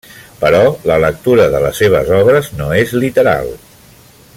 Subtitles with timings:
[0.37, 0.61] Però
[0.91, 3.55] la lectura de les seves obres no és literal.